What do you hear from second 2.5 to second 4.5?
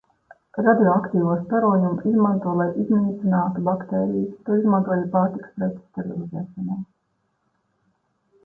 lai iznīcinātu baktērijas,